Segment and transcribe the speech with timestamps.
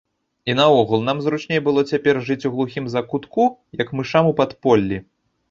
[0.51, 3.47] І наогул нам зручней было цяпер жыць у глухім закутку,
[3.83, 5.03] як мышам у падполлі.